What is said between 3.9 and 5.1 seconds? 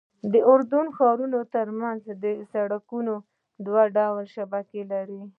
ډوله شبکه ده.